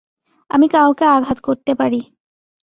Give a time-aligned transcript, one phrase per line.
[0.49, 2.01] আমি কাউকে আঘাত করতে পারি।